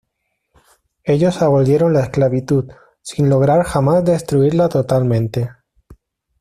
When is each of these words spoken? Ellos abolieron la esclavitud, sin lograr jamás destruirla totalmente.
Ellos 1.03 1.43
abolieron 1.43 1.93
la 1.93 1.99
esclavitud, 2.01 2.71
sin 3.03 3.29
lograr 3.29 3.63
jamás 3.63 4.03
destruirla 4.03 4.67
totalmente. 4.67 5.51